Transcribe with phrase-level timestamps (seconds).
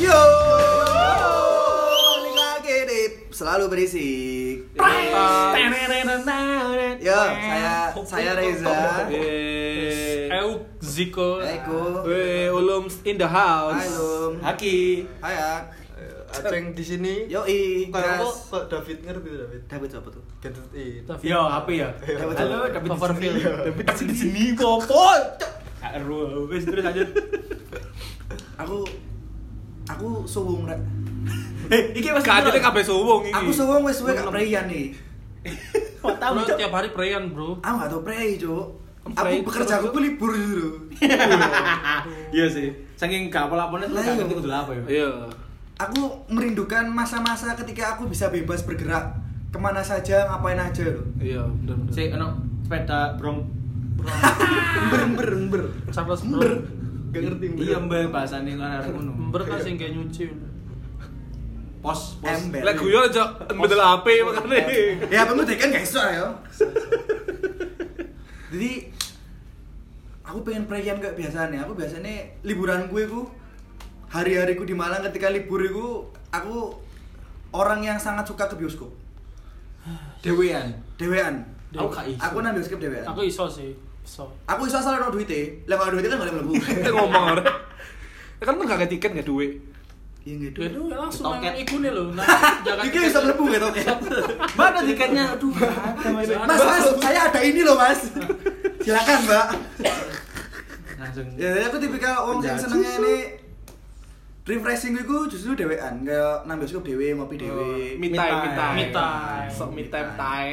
[0.00, 0.16] Yo,
[2.08, 4.72] balik lagi di selalu berisik.
[7.04, 9.04] Yo, saya saya Reza.
[9.12, 11.44] Eh, Eu Ziko.
[11.44, 12.08] Eko.
[12.08, 13.76] Weh, ulum in the house.
[13.76, 14.40] Halo.
[14.40, 15.04] Haki.
[15.20, 15.64] Hai Ak.
[16.32, 17.28] Aceng di sini.
[17.28, 17.92] Yo i.
[17.92, 18.24] Apa?
[18.24, 19.60] Pak David ngerti tuh David.
[19.68, 20.24] David siapa tuh?
[20.40, 21.28] David I.
[21.28, 21.88] Yo, HP ya?
[22.40, 22.72] Halo?
[22.72, 23.36] David Coverfield.
[23.36, 23.64] di sini.
[23.68, 24.44] David di sini.
[25.84, 27.08] Aduh, terus lanjut.
[28.64, 28.88] Aku
[29.96, 30.80] aku suwung rek.
[31.70, 32.26] Eh, iki Mas.
[32.26, 33.30] Kadene kabeh suwung iki.
[33.30, 34.90] Aku suwung wis suwe gak preyan nih.
[36.02, 36.56] Kok tahu Bro, Cok?
[36.58, 37.62] tiap hari preyan, Bro.
[37.62, 38.66] Aku gak tau prei, Cuk.
[39.14, 40.70] Aku bekerja aku libur dulu.
[42.36, 42.68] Iya sih.
[42.98, 44.12] Saking gak Lah, gak iya.
[44.18, 44.82] ngerti kudu apa ya.
[44.88, 45.10] Iya.
[45.80, 49.16] Aku merindukan masa-masa ketika aku bisa bebas bergerak
[49.50, 51.06] ke mana saja, ngapain aja loh.
[51.16, 51.92] Iya, bener bener.
[51.94, 52.28] Si ono
[52.66, 53.40] sepeda brong.
[54.00, 55.62] Ember, ember, ember.
[55.92, 56.79] Charles Ember.
[57.10, 57.62] Gak ngerti ember.
[57.62, 59.12] Iya, Mbak, bahasane kan arek ngono.
[59.18, 60.24] Ember kan sing kayak nyuci.
[61.80, 62.28] Pos, pos.
[62.28, 62.60] Ember.
[62.60, 64.60] Lek guyon aja bedel HP makane.
[65.08, 66.28] ya kamu tekan gak iso ya
[68.50, 68.90] jadi
[70.22, 73.30] aku pengen preyan gak biasanya aku biasanya liburan gue ku
[74.08, 75.86] hari-hariku di Malang ketika libur itu
[76.28, 76.74] aku
[77.50, 78.90] orang yang sangat suka ke bioskop
[80.20, 80.76] Dewean.
[80.94, 82.20] dewean Aku gak iso.
[82.20, 83.72] aku nang bioskop dewean Aku iso sih.
[84.00, 84.24] Iso.
[84.44, 87.44] aku iso asal ono duitnya lah kalau duitnya kan gak mlebu Kita ngomong ora.
[88.36, 89.52] Ya kan enggak ada tiket enggak duit.
[90.20, 92.04] iya gitu Itu langsung nang iku nih lho.
[92.12, 92.26] Nah,
[92.66, 93.82] jangan Iki bisa mlebu gitu oke.
[94.52, 95.24] Mana tiketnya?
[95.32, 95.52] Aduh,
[96.12, 96.28] Mas.
[96.28, 98.00] Mas, saya ada ini loh mas.
[98.84, 99.46] Silakan mbak.
[101.00, 101.26] Langsung.
[101.40, 102.58] Ya, aku tipikal sing Penjajah.
[102.60, 103.14] senengnya ini
[104.42, 108.74] refreshing gue justru dewean kayak nang bioskop dewe ngopi dewe Me Me time, me time.
[108.74, 109.48] Me time.
[109.48, 110.50] Sok me time tae.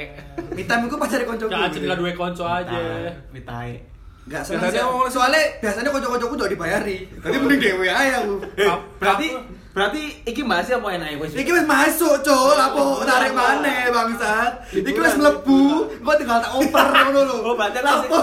[0.50, 2.78] me time gue pacare konco Ya aja dua konco aja.
[3.32, 3.80] Mitai.
[4.28, 4.84] Gak seneng Biasanya sih.
[4.86, 8.36] ngomong- soalnya biasanya konco-koncoku udah dibayari jadi mending dewe aja aku
[9.00, 9.28] Berarti
[9.78, 11.38] berarti iki bahas apa enake wis?
[11.38, 12.58] Iki wis masuk, col.
[12.58, 14.74] Apa tarik maneh, bangsat.
[14.74, 15.62] Iki wis mlebu,
[16.02, 17.38] gua tinggal tak oper ngono lho.
[17.46, 18.18] Oh, berarti aku Apa?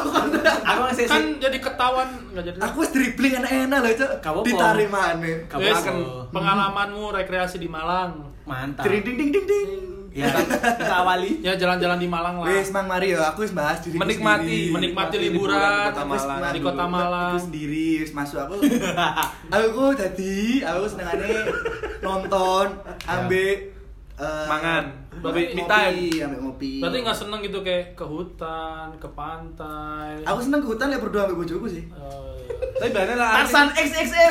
[0.66, 2.56] aku ngasih kan jadi ketahuan enggak jadi.
[2.59, 4.43] Aku wis dribbling enak-enak lho, apa-apa.
[4.43, 5.47] Ditarik maneh.
[5.47, 6.34] Apa-apa.
[6.34, 8.34] pengalamanmu rekreasi di Malang.
[8.44, 8.84] mantap.
[8.84, 9.94] Ding ding ding ding ding.
[10.14, 11.42] Ya, kita awali.
[11.42, 12.47] Ya jalan-jalan di Malang lah.
[12.47, 16.54] Wes Mang Mario, aku wis bahas diri Menikmati, menikmati liburan di kota Malang.
[16.54, 17.34] di kota Malang.
[17.34, 18.62] Aku sendiri wis masuk aku.
[19.58, 21.50] aku tadi aku senengane
[21.98, 22.78] nonton,
[23.10, 23.75] ambek
[24.14, 24.84] eh, Mangan.
[25.19, 25.98] Berarti ngopi, me time.
[26.31, 26.72] ambek ngopi.
[26.78, 30.22] Berarti nggak seneng gitu kayak ke hutan, ke pantai.
[30.31, 31.91] Aku seneng ke hutan ya berdua ambek bojoku sih.
[31.91, 32.54] Oh, iya.
[32.78, 33.42] Tapi bener lah.
[33.42, 34.31] Tarsan XXX.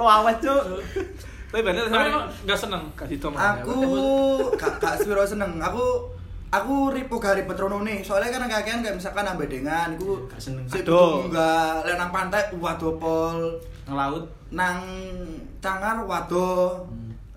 [0.00, 0.64] Lo awet, Cuk.
[1.50, 3.34] Tapi bener Tapi emang nggak seneng kasih Tom.
[3.34, 3.76] Aku
[4.54, 5.58] gak gak sepiro seneng.
[5.58, 5.82] Aku
[6.48, 8.00] aku ripo gak ribet rono nih.
[8.00, 10.62] Soalnya kan kakean kayak misalkan ambek dengan iku Gak seneng.
[10.64, 13.38] kudu enggak lek nang pantai waduh pol
[13.84, 14.24] Ngelaut.
[14.48, 14.78] nang
[15.58, 16.86] Cangar waduh.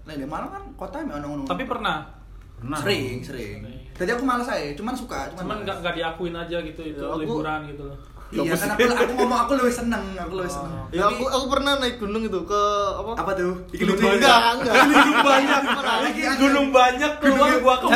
[0.03, 1.43] Lek di Malang kan kota mek ono.
[1.43, 2.05] Tapi pernah.
[2.55, 2.79] Pernah.
[2.79, 3.59] sering, sering.
[3.93, 7.05] Jadi aku malas aja, cuman suka, Cuman cuman nggak nggak diakuin aja gitu itu Ya,
[7.05, 7.97] aku- liburan gitu loh.
[8.35, 10.73] Iya, kan aku aku ngomong aku lebih seneng, aku lebih seneng.
[10.73, 10.85] Oh.
[10.89, 12.61] Ya aku aku pernah naik gunung itu ke
[12.91, 13.11] apa?
[13.15, 13.53] apa tuh?
[13.69, 14.53] Gunung lucu enggak, juga.
[14.53, 14.73] enggak.
[14.83, 15.61] Gunung banyak.
[16.33, 17.87] Gunung banyak keluar Gunungnya- gua ke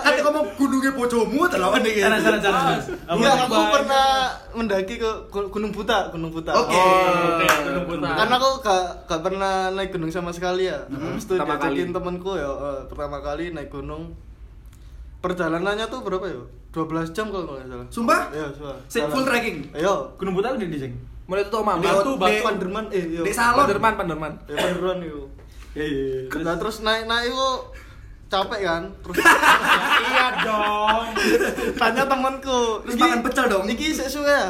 [0.00, 1.92] Kan ngomong gunungnya bojomu terlawan nih.
[2.00, 2.58] Cara cara cara.
[3.04, 4.06] Enggak, aku pernah
[4.52, 6.52] mendaki ke Gu- Gunung Buta, Gunung Buta.
[6.54, 6.74] Oke.
[6.74, 8.08] Oh, Gunung Buta.
[8.14, 10.86] Karena aku gak, gak pernah naik gunung sama sekali ya.
[10.86, 11.96] Habis itu Pertama diajakin kali.
[11.96, 14.14] temanku ya eh, pertama kali naik gunung.
[15.24, 16.36] Perjalanannya tuh berapa ya?
[16.68, 17.86] 12 jam kalau nggak salah.
[17.88, 18.20] Sumpah?
[18.28, 18.76] Iya, sumpah.
[18.84, 19.72] Sik full trekking.
[19.72, 20.12] Ayo.
[20.20, 20.92] Gunung Buta udah di sing.
[21.24, 21.80] Mulai itu mama.
[21.80, 22.44] Batu, batu.
[22.44, 23.20] Panderman eh iya.
[23.24, 23.64] Di salon.
[23.64, 24.32] Panderman, Panderman.
[24.44, 25.22] Ya Panderman itu.
[25.72, 26.42] Iya iya.
[26.44, 27.48] Nah, terus naik naik itu
[28.24, 29.16] capek kan terus
[30.04, 31.04] Iya dong.
[31.78, 33.64] tanya temanku Terus makan pecel dong.
[33.64, 34.46] Niki sesuai ya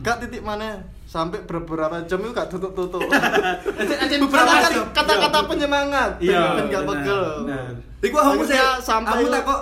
[0.00, 3.02] gak titik mana sampai beberapa jam itu gak tutup tutup
[4.22, 5.18] Beberapa kata jam.
[5.20, 7.22] kata penyemangat Iya, ben gak pegel.
[8.00, 9.60] Iku aku sih Akhirnya sampai aku tak kok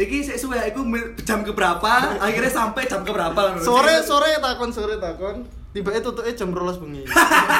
[0.00, 1.92] iki sik suwe me- jam ke berapa?
[2.24, 6.76] Akhirnya sampai jam ke berapa sore sore takon sore takon tiba itu tutupnya jam rolas
[6.76, 7.04] bengi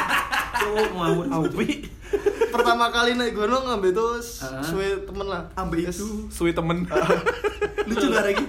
[0.61, 1.85] Cuk mau Aupi.
[2.53, 4.05] pertama kali naik gunung ngambil itu
[4.41, 4.59] Ah.
[4.59, 6.27] suwe temen lah Ambil itu.
[6.27, 6.83] Suwi temen.
[7.81, 8.45] Lucu lah lagi.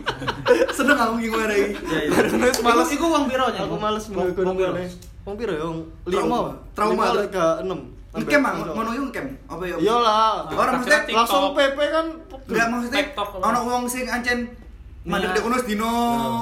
[0.68, 1.72] Seneng aku gimana lagi.
[1.78, 3.64] Terus malas Iku wong piro nya?
[3.64, 4.56] aku males Wong- mau gunung
[5.22, 5.78] wong piro ya Trauma.
[6.02, 6.38] lima
[6.74, 7.04] Trauma.
[7.30, 7.80] gak enam
[8.12, 9.26] Ngkem mang, ngono iku ngkem.
[9.48, 9.76] Apa ya?
[9.80, 11.18] iya lah Orang maksudnya TikTok.
[11.18, 12.06] langsung PP kan
[12.44, 12.66] enggak
[13.14, 13.36] apa?
[13.40, 14.52] ono wong sing ancen
[15.02, 15.42] mandek Niat.
[15.42, 15.90] dek dino,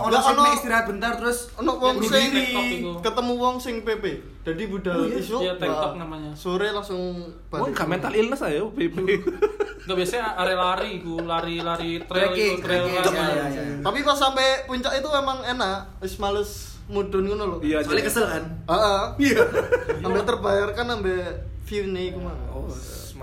[0.02, 2.28] ono sing ono- mek istirahat bentar terus ono wong sing
[3.00, 4.04] ketemu wong sing PP
[4.40, 5.16] jadi budal Oh, iya?
[5.16, 6.32] isu Iya, TikTok namanya.
[6.34, 7.00] sore langsung
[7.48, 8.96] Oh, enggak mental illness ayo, PP.
[9.80, 13.62] Enggak biasanya area lari ku, lari-lari trail itu, trail iya, iya, iya.
[13.80, 17.58] tapi pas sampai puncak itu emang enak wis males mudun ngono lho.
[17.62, 18.44] Iya, Soalnya kesel kan.
[18.66, 19.00] Heeh.
[19.22, 19.40] Iya.
[20.02, 21.16] Sampai terbayarkan sampai
[21.70, 22.34] view nih iku mah.
[22.50, 22.66] Oh,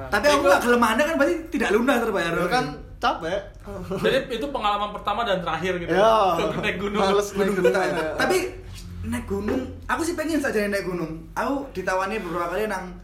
[0.08, 2.32] Tapi aku nggak gelem anda kan berarti tidak lunas terbayar.
[2.32, 2.66] Ya kan
[2.98, 3.42] capek.
[4.08, 5.92] Jadi itu pengalaman pertama dan terakhir gitu.
[5.92, 6.40] Ya.
[6.64, 7.04] Naik gunung.
[7.04, 7.76] Males naik gunung.
[7.76, 8.08] Ya.
[8.24, 8.38] Tapi
[9.08, 11.28] naik gunung, aku sih pengen saja naik gunung.
[11.36, 12.96] Aku ditawani beberapa kali nang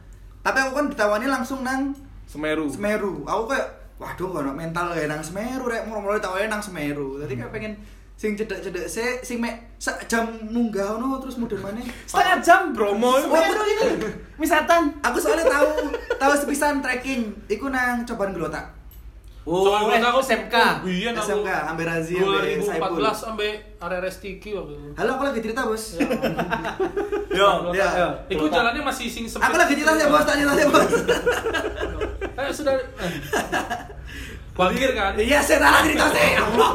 [0.44, 1.96] tapi aku kan ditawani langsung nang
[2.28, 2.68] Semeru.
[2.68, 3.24] Semeru.
[3.24, 7.20] Aku kayak waduh kono mental kayak nang Semeru rek mulu-mulu ditawani nang Semeru.
[7.24, 7.74] Jadi kayak pengen
[8.14, 11.84] sing cedek-cedek se sing mek sak jam munggah ono terus mudun maneh.
[12.08, 13.20] Setengah jam Bromo.
[13.20, 14.08] Oh, bro, ini.
[14.40, 14.96] Wisatan.
[15.04, 17.36] Aku soalnya tahu tahu sepisan trekking.
[17.52, 18.84] Iku nang cobaan gelotak.
[19.44, 20.56] Soalnya eh, aku SMK.
[20.88, 22.96] Iya, aku SMK, ambil razia, ambil Saiful.
[23.04, 24.88] 2014 sampai area Restiki waktu itu.
[24.96, 25.84] Halo, aku lagi cerita, Bos.
[26.00, 26.08] Ya.
[27.44, 27.90] Yo, Ya.
[28.32, 29.52] Iku jalannya masih sing sempit.
[29.52, 30.24] Aku lagi cerita ya, Bos.
[30.24, 30.92] Tanya tanya, Bos.
[32.40, 32.72] Eh sudah.
[34.54, 34.56] eh.
[34.56, 35.12] Bangkir kan?
[35.16, 36.30] Iya, saya tahu cerita saya.
[36.30, 36.72] Ya Allah.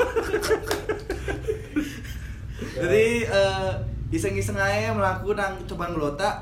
[2.78, 3.70] Jadi eh,
[4.10, 6.34] iseng-iseng aja melakukan nang cobaan gelotak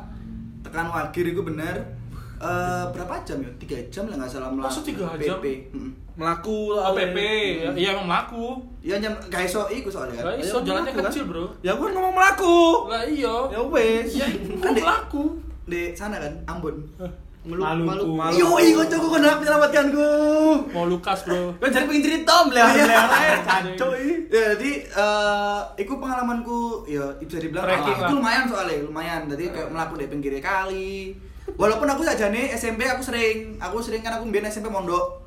[0.61, 1.97] tekan wagir itu bener
[2.37, 3.49] Eh, berapa jam ya?
[3.57, 5.41] Tiga jam lah nggak salah melaku Masa tiga jam?
[5.41, 5.73] PP.
[5.73, 5.89] Mm.
[6.21, 7.17] Melaku Oh, PP.
[7.65, 8.61] Ya, Iya emang melaku.
[8.85, 10.45] Iya jam gak iso iku soalnya Lah kan.
[10.45, 11.09] iso Ayo, jalannya melaku, kan?
[11.09, 11.45] kecil, Bro.
[11.65, 12.61] Ya gua ngomong melaku.
[12.93, 13.37] Lah iya.
[13.49, 14.09] Ya wes.
[14.13, 14.29] Ya
[14.61, 15.41] Kan, melaku.
[15.65, 16.77] Di sana kan, Ambon.
[17.47, 17.87] Malu- Maluku.
[17.87, 18.13] Maluku.
[18.13, 18.37] Maluku.
[18.37, 20.09] Yo, iya koncoku kon hap menyelamatkanku.
[20.69, 21.55] Mau Lukas, Bro.
[21.57, 22.45] Kan jadi pengen cerita Iya.
[22.45, 22.85] beliau aja
[23.41, 24.15] cancok ini.
[24.27, 29.21] Ya, jadi eh itu pengalamanku ya bisa dibilang Trekking itu lumayan soalnya, lumayan.
[29.27, 31.15] Jadi kayak melaku di pinggir kali.
[31.49, 35.23] Walaupun aku saja nih SMP aku sering, aku sering kan aku mbien SMP mondok.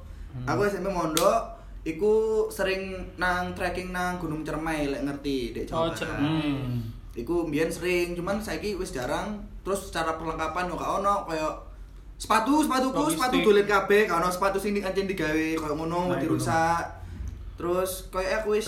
[0.45, 2.13] Aku SMP mondok, iku
[2.47, 5.97] sering nang trekking nang Gunung Cermai lek ngerti dek Oh, Jawa Barat.
[5.97, 6.19] Cermai.
[6.19, 6.71] Hmm.
[7.15, 9.39] Iku mbien sering, cuman saiki wis jarang.
[9.59, 11.53] Terus secara perlengkapan yo gak ono kayak
[12.19, 13.15] sepatu, sepatuku, Logistik.
[13.15, 16.83] sepatu dolen kabeh, ono sepatu sing ancen digawe koyo ngono Nah, dirusak.
[17.55, 18.67] Terus kayak aku wis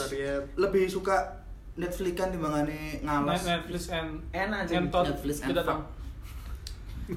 [0.56, 1.44] lebih suka
[1.76, 3.44] Netflix kan timbangane ngalas.
[3.44, 4.74] Net- Netflix and Enak aja.
[4.78, 5.04] Entot.
[5.06, 5.80] Netflix and fuck.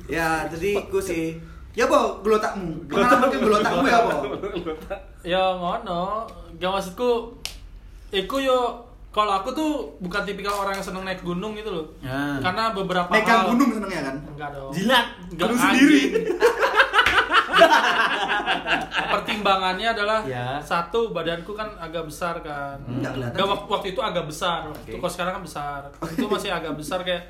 [0.07, 1.39] Ya, jadi iku sih.
[1.73, 2.87] Ya po, gelotakmu.
[2.87, 4.15] Pengalaman ke gelotakmu ya po.
[5.23, 6.27] Ya ngono.
[6.59, 7.35] Gak maksudku
[8.11, 8.79] Iku yo
[9.15, 11.87] kalau aku tuh bukan tipikal orang yang seneng naik gunung gitu loh.
[12.03, 12.35] Ya.
[12.43, 14.15] Karena beberapa Megang hal gunung seneng ya kan?
[14.27, 14.71] Enggak dong.
[14.75, 15.07] Jilat.
[15.31, 16.01] Enggak Gunung sendiri.
[19.15, 20.59] Pertimbangannya adalah Ya.
[20.61, 22.77] satu badanku kan agak besar kan.
[22.85, 23.35] Enggak kelihatan.
[23.35, 24.59] Enggak, waktu, waktu itu agak besar.
[24.67, 24.99] Waktu Oke.
[24.99, 25.81] kalau sekarang kan besar.
[25.95, 27.23] Waktu itu masih agak besar kayak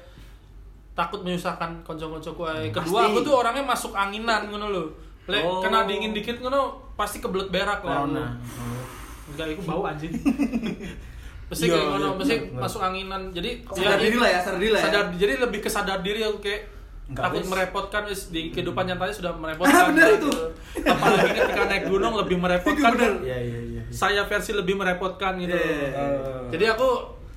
[0.94, 2.70] takut menyusahkan konco-koncoku ae.
[2.70, 3.08] Kedua Pasti.
[3.10, 4.86] aku tuh orangnya masuk anginan ngono loh.
[5.26, 5.60] Lek Oh.
[5.60, 8.04] kena dingin dikit ngono pasti kebelet berak lah.
[8.04, 8.24] Corona.
[9.26, 10.12] Enggak, itu bau anjing.
[11.44, 12.60] Mesti Iya, kayak ngono, iya, mesti bener.
[12.60, 13.22] masuk anginan.
[13.30, 14.84] Jadi Sadar diri lah ya, sadar diri lah ya.
[14.84, 16.60] Sadar, jadi lebih ke sadar diri aku kayak
[17.04, 19.84] Enggak, takut merepotkan di kehidupan nyatanya sudah Ah, merepotkan.
[19.92, 20.24] bener gitu.
[20.24, 20.32] itu.
[20.82, 22.80] Apalagi ketika naik gunung lebih merepotkan.
[22.82, 23.12] Itu bener.
[23.20, 23.82] Iya iya iya.
[23.88, 25.52] Saya versi lebih merepotkan gitu.
[25.52, 26.08] Iya.
[26.48, 26.88] Jadi aku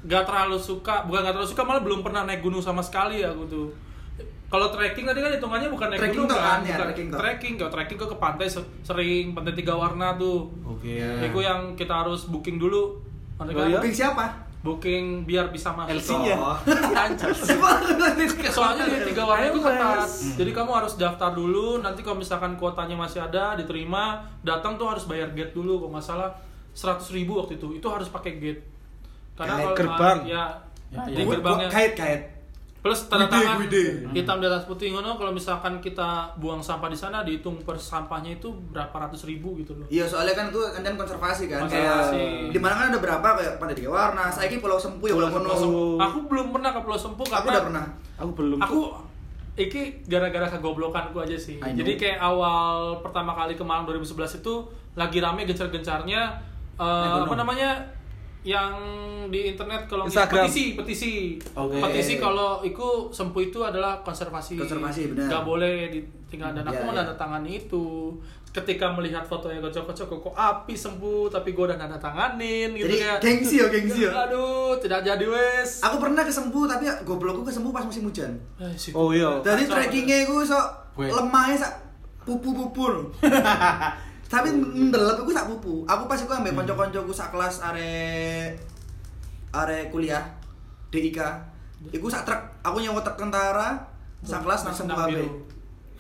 [0.05, 3.43] gak terlalu suka, bukan gak terlalu suka malah belum pernah naik gunung sama sekali aku
[3.45, 3.67] tuh.
[4.47, 7.67] Kalau trekking tadi kan hitungannya bukan naik Trekking gunung kan, kan, ya, trekking trekking, kalau
[7.69, 10.47] trekking ke ke pantai se- sering, pantai tiga warna tuh.
[10.63, 10.95] Oke.
[10.95, 13.03] Itu yang kita harus booking dulu.
[13.37, 13.77] Oh, kan iya?
[13.77, 14.25] Booking siapa?
[14.65, 16.01] Booking biar bisa masuk.
[16.01, 16.35] LC-nya?
[16.35, 16.57] Oh.
[18.57, 20.09] Soalnya di tiga warna itu ketat.
[20.37, 21.79] Jadi kamu harus daftar dulu.
[21.79, 25.85] Nanti kalau misalkan kuotanya masih ada, diterima, datang tuh harus bayar gate dulu.
[25.85, 26.29] Kalau nggak salah
[26.73, 27.77] seratus ribu waktu itu.
[27.77, 28.61] Itu harus pakai gate.
[29.37, 30.17] Karena kalau gerbang.
[30.25, 30.43] ya,
[30.87, 31.27] Ya, ya.
[31.27, 32.21] gerbangnya Kait kait.
[32.87, 34.07] Plus tanda tangan wide.
[34.15, 38.39] hitam di atas putih ngono kalau misalkan kita buang sampah di sana dihitung per sampahnya
[38.39, 41.67] itu berapa ratus ribu gitu loh Iya soalnya kan itu kan konservasi kan.
[41.67, 42.15] Konservasi.
[42.15, 44.31] Kayak di mana kan ada berapa kayak pantai tiga warna.
[44.31, 45.29] Saya Pulau Sempu ya Pulau.
[45.57, 45.85] Sempu.
[45.99, 47.85] aku belum pernah ke Pulau Sempu Aku udah pernah.
[48.17, 48.57] Aku belum.
[48.63, 48.79] aku
[49.57, 51.57] iki gara-gara kegoblokanku aja sih.
[51.57, 54.53] Jadi kayak awal pertama kali ke Malang 2011 itu
[54.93, 56.21] lagi rame gencar-gencarnya
[56.77, 57.25] eh, gunung.
[57.25, 57.69] apa namanya
[58.47, 58.71] yang
[59.27, 60.47] di internet kalau Instagram.
[60.47, 61.13] petisi petisi
[61.51, 61.83] Oke.
[61.83, 65.27] petisi kalau itu sempu itu adalah konservasi Konservasi, benar.
[65.27, 66.87] nggak boleh ditinggal dan aku Ya, ya.
[66.87, 68.15] menandatangani itu
[68.49, 73.19] ketika melihat fotonya kocok-kocok kok api sempu tapi gue udah nanda tanganin gitu Jadi kayak
[73.19, 74.11] gengsi ya, gengsi ya.
[74.17, 78.31] aduh tidak jadi wes Aku pernah ke Sempu tapi goblokku ke Sempu pas musim hujan.
[78.57, 78.71] Eh.
[78.91, 79.29] Oh iya.
[79.41, 80.65] Jadi trekkingnya gue sok
[80.97, 81.73] lemahnya sak
[82.23, 83.11] pupu-pupu.
[84.27, 85.87] tapi ndelep aku sak pupu.
[85.87, 87.91] Aku pas iku ambek kanca-kancaku sak kelas are
[89.55, 90.23] are kuliah
[90.91, 91.19] DIK.
[91.95, 93.79] Iku sak truk, aku nyewa truk tentara
[94.23, 94.95] sak kelas nang Sempu.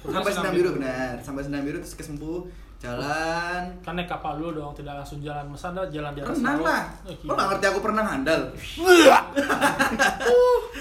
[0.07, 0.77] Sampai Sendang biru.
[0.77, 2.45] Benar, sampai Sendang Biru terus ke Sempu
[2.77, 6.85] jalan kan naik kapal dulu dong tidak langsung jalan mesanda jalan di atas renang lah.
[7.09, 7.41] Eh, Lo gila.
[7.41, 8.41] gak ngerti aku pernah ngandal.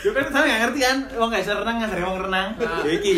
[0.04, 0.98] Yo kan saya nggak ngerti kan.
[1.16, 2.48] Wong nggak bisa renang nggak sering renang.
[2.60, 2.84] Nah.
[2.84, 3.14] Iki.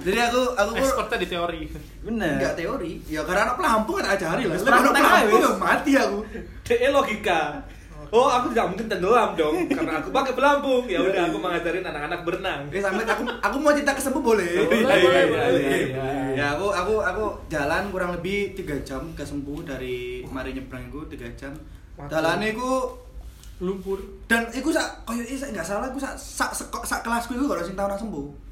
[0.00, 1.62] Jadi aku aku pun expertnya di teori
[2.00, 2.34] Bener.
[2.40, 2.92] enggak teori.
[3.06, 4.56] Ya karena anak pelampung kan ajari lah.
[4.56, 6.18] Lah anak pelampung aja, ya mati aku.
[6.64, 7.40] DE logika.
[8.10, 10.82] Oh, aku tidak mungkin tenggelam dong karena aku pakai pelampung.
[10.90, 12.60] Ya udah aku mengajarin anak-anak berenang.
[12.74, 14.50] Eh sampai aku aku mau cerita ke sembuh boleh.
[14.66, 15.62] Boleh, Iya, iya, boleh, iya, boleh.
[15.62, 16.04] iya, iya.
[16.34, 21.06] Ya aku aku aku jalan kurang lebih tiga jam ke sembuh dari mari nyebrang itu
[21.06, 21.54] tiga jam.
[22.10, 22.98] Dalane iku
[23.60, 27.38] lumpur dan iku sak koyo iki sak nggak salah iku sak sak sekok sak kelasku
[27.38, 28.49] iku kalau sing tau nang sembuh.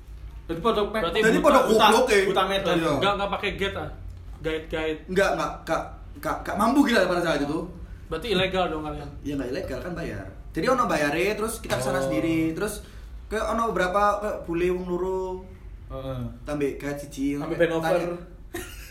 [0.49, 2.19] Jadi pada Berarti Jadi pada buta- goblok ya.
[2.25, 2.75] buta medan.
[2.75, 2.93] Iya.
[2.97, 3.91] nggak nggak pakai gate ah
[4.39, 5.83] guide guide Enggak, enggak, enggak,
[6.17, 7.59] enggak, enggak mampu kita pada saat itu.
[8.07, 10.25] berarti ilegal dong kalian Ya enggak ilegal kan bayar.
[10.49, 12.03] Jadi ono bayare terus kita ke sana Oh.
[12.03, 12.81] sendiri terus
[13.27, 15.45] kayak ono beberapa kayak bule wong loro
[15.89, 16.21] Heeh.
[16.43, 17.27] tambah gaji siji.
[17.37, 17.93] Sampai band over.
[17.93, 18.21] Tanya-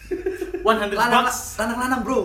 [0.64, 1.40] 100 lanang bucks.
[1.58, 2.20] lanang lanang bro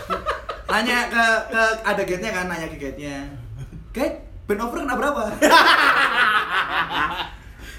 [0.66, 3.16] nanya ke ke ada gate nya kan nanya ke gate nya
[3.94, 5.22] gate band over kena berapa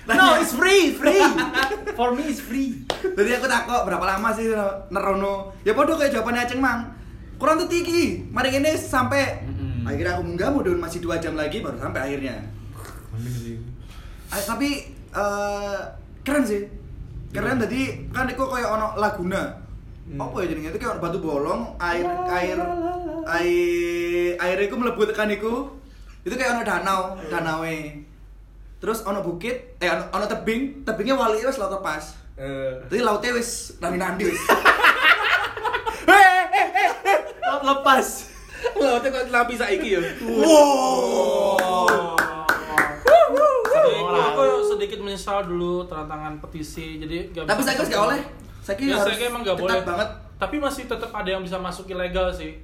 [0.06, 1.18] No, it's free, free.
[1.98, 2.86] For me it's free.
[3.16, 4.54] jadi aku takut berapa lama sih
[4.94, 5.50] nerono.
[5.66, 6.94] Ya podo kayak jawabannya aceng mang.
[7.42, 9.88] Kurang tuh tinggi mari ini sampai Mm-mm.
[9.90, 12.38] akhirnya aku munggah mundur masih dua jam lagi baru sampai akhirnya.
[14.30, 15.80] Ah, tapi eh,
[16.22, 16.70] keren sih.
[17.34, 19.44] Keren tadi kan itu kayak ono laguna.
[20.06, 20.22] Hmm.
[20.22, 20.78] apa ya jadinya itu?
[20.78, 22.58] Kayak ono batu bolong air air
[23.26, 25.66] air air itu melebu tekan iku.
[26.22, 27.02] Itu kayak ono danau
[27.34, 27.66] danau
[28.80, 32.16] terus ono bukit eh ono, ono tebing tebingnya wali wes laut lepas.
[32.36, 32.76] Eh.
[32.92, 34.42] jadi lautnya wes nandi nandi wes.
[37.66, 38.30] Lepas.
[38.78, 40.02] Lautnya kok lapis saiki ya.
[40.22, 42.14] wow
[44.16, 44.44] aku
[44.76, 48.22] sedikit menyesal dulu tantangan petisi jadi nggak tapi saya kira nggak oleh
[48.62, 49.82] saya kira ya harus saya emang boleh.
[49.82, 50.10] banget.
[50.36, 52.60] Tapi masih tetap ada yang bisa masuk ilegal sih.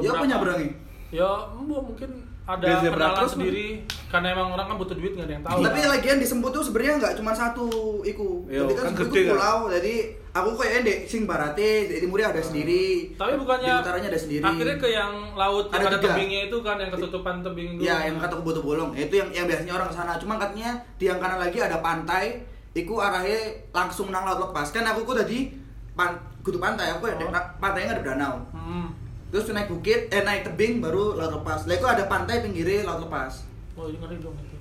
[0.00, 1.28] Ya apa nyeberangi ya
[1.60, 2.08] mungkin
[2.42, 3.66] ada Dia zebra kenalan cross, sendiri
[4.08, 6.60] karena emang orang kan butuh duit nggak ada yang tahu Tapi lagian di Sempu tuh
[6.60, 7.66] sebenarnya nggak cuma satu
[8.02, 8.44] iku.
[8.44, 9.30] Iya, Jadi kan, kan gede itu kan?
[9.32, 9.58] pulau.
[9.70, 9.94] Jadi
[10.32, 13.14] aku kayak di sing barate, di timurnya ada sendiri.
[13.14, 14.42] tapi bukannya di utaranya ada sendiri.
[14.42, 16.06] akhirnya ke yang laut yang Ada ada tiga.
[16.08, 18.90] tebingnya itu kan yang ketutupan tebing dulu Ya, yang kata Kuboto Bolong.
[18.92, 20.12] Itu yang yang biasanya orang ke sana.
[20.16, 22.42] Cuma katanya di yang kanan lagi ada pantai.
[22.72, 24.68] Iku arahnya langsung nang laut lepas.
[24.68, 25.52] Kan aku kok tadi
[25.92, 26.90] pan, kudu pantai.
[26.90, 27.32] Aku ya Oh.
[27.56, 28.34] pantainya ada danau.
[28.50, 28.88] hmm.
[29.32, 31.64] Terus naik bukit, eh naik tebing baru laut lepas.
[31.64, 33.48] Lah itu ada pantai pinggirnya laut lepas.
[33.72, 34.56] oh ini ngeri dong itu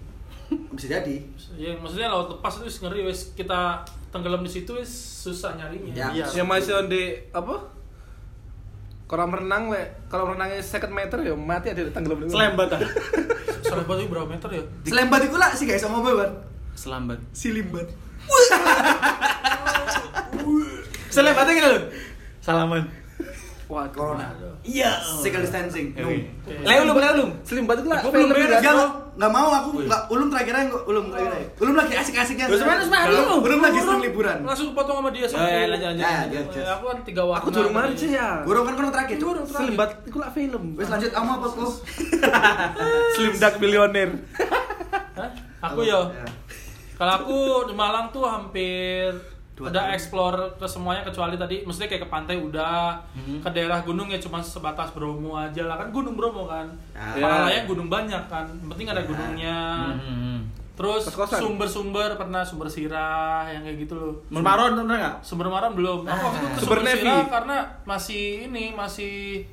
[0.80, 1.20] Bisa jadi.
[1.60, 4.88] ya maksudnya laut lepas itu wis ngeri wis kita tenggelam di situ wis
[5.28, 6.08] susah nyarinya Ya.
[6.16, 6.26] Iya.
[6.40, 7.60] Yang masih on di apa?
[9.12, 12.80] Kolam renang le, kolam renangnya second meter ya mati ada tenggelam di Selembat ah.
[13.68, 14.64] Selembat itu berapa meter ya?
[14.88, 16.32] Selembat itu lah sih guys sama Ban.
[16.72, 17.20] Selambat.
[17.36, 17.92] Silimbat.
[21.12, 21.84] Selembatnya gini loh.
[22.40, 23.01] Salaman.
[23.72, 24.28] Wah, Corona.
[24.68, 25.00] Iya.
[25.00, 25.96] Physical distancing.
[25.96, 26.12] No.
[26.12, 26.28] Oke.
[26.60, 27.26] Leo lu, Leo lu.
[27.48, 28.04] Selimbat itu lah.
[28.04, 28.60] Gua belum beres, kan?
[28.60, 31.48] Enggak, enggak mau aku enggak ulum terakhir aja ulum terakhir aja.
[31.64, 32.46] Ulum lagi asik-asiknya.
[32.52, 33.24] Terus mana semari lu?
[33.40, 34.38] Ulum lagi seneng liburan.
[34.44, 36.04] Langsung potong sama dia Ya, ya, lanjut, lanjut.
[36.04, 36.46] Ya, lanjut.
[36.52, 36.62] ya.
[36.62, 38.02] Ya, aku kan tiga warna Aku durung mari tadi.
[38.04, 38.30] sih ya.
[38.44, 39.48] Gurung kan kono terakhir, terakhir.
[39.48, 40.64] Selimbat itu lah film.
[40.76, 41.66] Wes lanjut kamu apa, Ko?
[43.16, 44.14] Slim Duck Millionaire.
[45.16, 45.30] Hah?
[45.72, 46.12] Aku ya.
[47.00, 49.16] Kalau aku di Malang tuh hampir
[49.54, 49.94] Dua udah tahun.
[49.94, 53.40] explore ke semuanya kecuali tadi mestinya kayak ke pantai udah Mhm.
[53.40, 57.18] ke daerah gunung ya cuma sebatas Bromo aja lah kan gunung Bromo kan Ya.
[57.18, 59.06] Palangkaraya gunung banyak kan yang penting ada Ya.
[59.06, 59.60] gunungnya
[59.94, 60.40] Hmm.
[60.74, 61.38] terus Kos-kosan?
[61.38, 65.16] sumber-sumber pernah sumber sirah yang kayak gitu loh Mermaron pernah enggak?
[65.22, 67.00] sumber maram belum aku waktu itu ke Sumber sumber Nevi.
[67.02, 69.46] sirah karena masih ini masih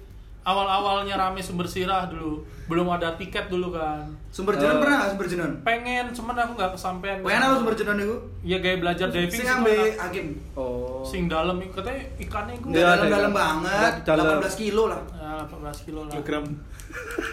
[0.49, 4.81] awal-awalnya rame sumber sirah dulu belum ada tiket dulu kan Sumber jenon Eh.
[4.81, 5.52] pernah sumber jenon?
[5.62, 8.17] pengen cuman aku nggak kesampean Pengen apa sumber jenon itu?
[8.43, 9.97] ya gaya belajar diving Sing ambe enak.
[9.99, 10.26] hakim.
[10.55, 11.00] Oh.
[11.02, 13.37] sing dalam katanya ikannya itu Iya, ada Dalam-dalam ya.
[13.37, 14.25] banget, Dalam.
[14.38, 15.00] 18 kilo lah.
[15.12, 16.45] ya, 18 kilo lah Kilogram.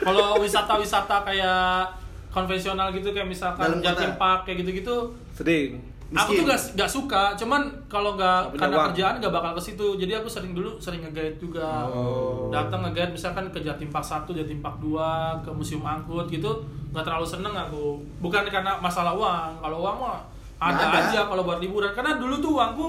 [0.02, 1.68] kalau wisata-wisata kayak
[2.30, 3.80] konvensional gitu kayak misalkan Dalam.
[3.82, 4.96] Jatim Park kayak gitu-gitu
[5.32, 5.80] Sering.
[6.14, 6.38] Aku Miskin.
[6.38, 8.86] tuh gak, gak suka, cuman kalau Nggak karena uang.
[8.94, 9.98] kerjaan gak bakal ke situ.
[9.98, 11.90] Jadi aku sering dulu sering nge-guide juga.
[11.90, 12.54] Oh.
[12.54, 16.62] Datang nge-guide misalkan ke Jatim Park 1, Jatim Park 2, ke Museum Angkut gitu.
[16.94, 17.98] Nggak terlalu seneng aku.
[18.22, 19.66] Bukan karena masalah uang.
[19.66, 20.22] Kalau uang mah
[20.62, 21.10] ada, ada.
[21.10, 21.90] aja kalau buat liburan.
[21.98, 22.88] Karena dulu tuh uangku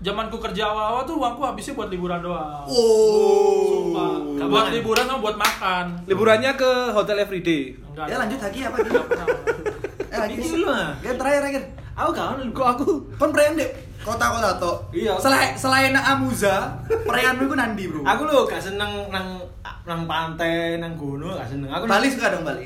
[0.00, 2.66] zamanku kerja awal-awal tuh uangku habisnya buat liburan doang.
[2.66, 3.62] Oh.
[3.70, 4.42] Sumpah.
[4.50, 6.02] Buat liburan sama buat makan.
[6.10, 7.78] Liburannya ke hotel everyday.
[7.94, 8.10] Enggak.
[8.10, 8.98] Ya lanjut lagi apa gitu?
[9.06, 9.28] pernah.
[10.10, 10.90] Eh lagi Ini dulu, ah.
[10.98, 11.64] Game terakhir terakhir.
[12.00, 12.52] Aku kawan lu.
[12.56, 12.86] Kok aku
[13.20, 14.72] kon prean dek kota-kota to.
[14.96, 15.12] Iya.
[15.20, 18.00] Selain selain nang Amuza, preanmu iku nandi, Bro?
[18.00, 19.36] Aku lu gak seneng nang
[19.84, 21.68] nang pantai, nang gunung gak seneng.
[21.68, 22.64] Aku Bali suka dong Bali.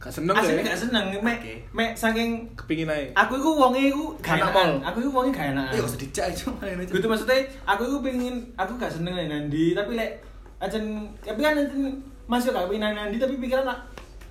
[0.00, 0.64] Gak seneng ya.
[0.64, 1.04] gak seneng.
[1.20, 1.54] Mek Oke.
[1.76, 3.08] mek saking Kepingin aja.
[3.24, 4.80] aku iku wonge iku gak mall.
[4.84, 5.72] Aku iku wonge gak enakan.
[5.76, 6.92] Iya, usah dicak itu main aja.
[6.92, 10.20] Gitu maksudnya aku iku pengen aku gak seneng nang nandi tapi lek
[10.60, 11.96] ajen tapi kan ajen
[12.28, 13.80] masuk gak pengen nang nandi tapi pikiran nak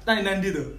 [0.06, 0.70] nang nandi tuh.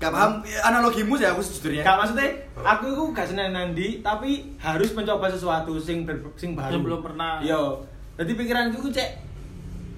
[0.00, 1.84] Gak paham analogimu sih aku sejujurnya.
[1.84, 6.72] Gak maksudnya aku iku gak seneng nandi tapi harus mencoba sesuatu sing ber, sing baru.
[6.72, 7.44] Yang belum pernah.
[7.44, 7.84] Iya.
[8.16, 9.10] Jadi pikiranku iku cek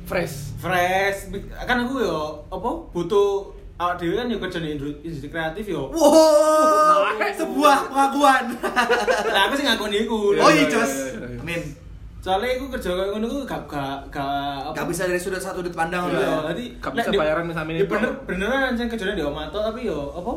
[0.02, 0.58] fresh.
[0.58, 1.30] fresh
[1.62, 7.06] kan aku yo apa butuh awak dhewe kan yo kerja di industri kreatif yo Wow,
[7.16, 8.44] sebuah pengakuan.
[9.30, 11.14] lah aku sih ngakoni iku Oh iya, Jos.
[11.38, 11.62] Amin.
[12.22, 15.74] Soalnya aku kerja kayak ngono ku gak gak gak Gak bisa dari sudut satu sudut
[15.74, 16.34] pandang Iya, ya.
[16.54, 20.32] jadi Gak bisa bayaran di ini, bener beneran anjing kerjanya di Omato tapi yo apa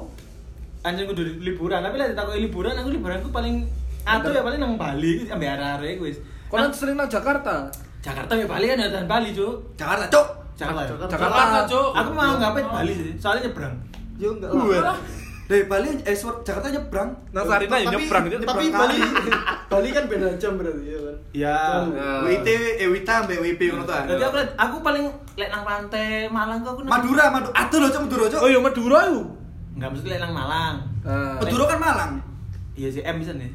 [0.82, 3.70] anjing kudu liburan tapi lek ditakoki liburan aku liburanku paling
[4.01, 6.18] atuh ya paling nang Bali iki ambek arek-arek wis
[6.50, 7.70] Kau Nang sering nang Jakarta.
[8.01, 10.27] Jakarta ya Bali kan ya dan Bali cuk Jakarta, Cuk.
[10.58, 11.06] Jakarta?
[11.06, 11.65] Jakarta.
[11.70, 11.89] Cuk.
[11.94, 13.75] aku mau ngapain Bali sih soalnya nyebrang
[14.18, 14.50] Yo enggak
[14.82, 14.98] lah.
[15.45, 17.09] Dari Bali eh Sur- Jakarta nyebrang.
[17.29, 18.35] Nang Sarina ya Tapi- nyebrang itu.
[18.39, 18.97] Tapi Bali
[19.71, 21.15] Bali kan beda jam berarti ya kan.
[21.31, 22.21] ya Nah.
[22.23, 24.03] WIT, eh Wita ambek WP ngono ta.
[24.03, 27.53] jadi aku aku paling lek nang pantai Malang kok aku Madura, Madura.
[27.53, 28.39] Atuh lho, Cuk, Madura, Cuk.
[28.39, 29.21] Oh iya Madura itu.
[29.75, 32.11] enggak mesti lek nang Malang Nah, Madura kan Malang.
[32.73, 33.51] iya sih M bisa nih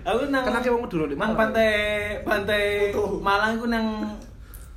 [0.00, 1.36] aku nang akeh wong Madura nang Malang.
[1.36, 1.72] pantai
[2.22, 2.88] pantai.
[3.20, 3.86] Malang aku nang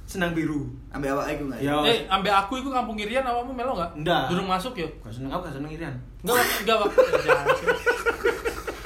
[0.03, 1.59] Senang Biru Ambek awak iku enggak?
[1.59, 1.73] Ya.
[1.83, 3.91] Eh, ambek aku itu kampung Irian awakmu melo enggak?
[3.97, 4.23] Ndak.
[4.29, 4.87] Durung masuk ya?
[4.99, 6.77] gak seneng aku gak seneng irian Enggak, enggak.
[6.85, 7.67] Eh, jangan sih.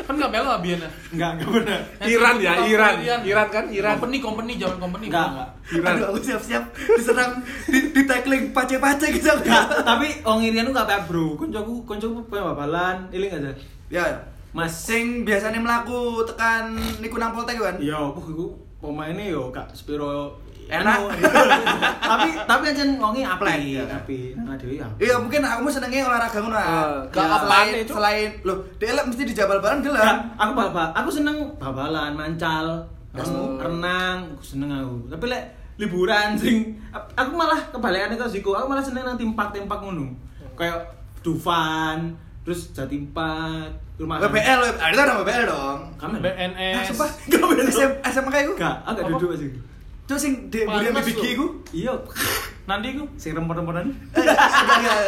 [0.08, 0.90] Kan enggak melo abian ya?
[1.12, 2.94] enggak enggak bener Iran ya, Iran.
[2.98, 3.20] Irian.
[3.22, 3.94] Iran kan, Iran.
[3.98, 5.06] Company, company, zaman company.
[5.12, 5.94] enggak enggak Iran.
[5.94, 6.64] Aduh, aku siap-siap
[6.96, 7.32] diserang
[7.66, 9.28] di, di tackling pace-pace gitu.
[9.28, 13.52] enggak tapi wong irian tuh gak kayak bro koncoku koncoku pengen babalan iling aja
[13.88, 14.04] Ya.
[14.52, 17.76] mas Sing biasanya melaku tekan niku nang poltek kan?
[17.78, 20.98] iya iku pemainnya yo gak spiro Enak.
[22.12, 23.84] tapi tapi aja wongnya Plek, api ya.
[23.88, 26.56] api nah dewi ya Iya mungkin aku senengnya olahraga ngono.
[26.56, 27.00] Ah.
[27.08, 27.94] gak Ya, apaan selain itu?
[27.94, 30.16] selain loh, dia lah mesti di Jabal Baran Enggak, gelar.
[30.36, 32.66] aku babak aku seneng babalan mancal
[33.58, 35.44] renang aku seneng aku tapi lek
[35.78, 40.12] liburan sing aku malah kebalikannya ke Ziko aku malah seneng nang timpak-timpak ngono
[40.54, 40.78] kayak
[41.22, 44.22] Dufan terus Jatimpak rumah.
[44.22, 44.30] Ah,
[44.88, 45.80] itu ada WBL dong.
[45.98, 46.86] kamu Nah, BNS.
[46.88, 48.58] sumpah, gak SM, SMA kayak gue.
[48.62, 49.10] Agak Apa?
[49.12, 49.46] duduk aja.
[50.08, 51.04] Terus sing di Budi tuh.
[51.04, 51.50] Bigi gue.
[51.76, 51.94] Iya.
[52.66, 53.04] Nanti ku.
[53.16, 53.92] Sing rempon-remponan.
[54.16, 55.00] Eh, Enggak, enggak.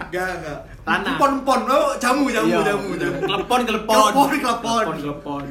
[0.00, 0.58] Enggak, enggak.
[0.82, 1.14] Tanah.
[1.16, 1.60] Pon-pon.
[1.64, 2.60] Oh, jamu, jamu, Iya.
[2.66, 3.18] jamu, jamu.
[3.22, 3.94] Kelepon, kelepon.
[3.94, 4.82] Kelepon, kelepon.
[4.82, 5.44] Kelepon, kelepon.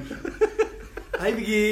[1.15, 1.65] Hai Bigi.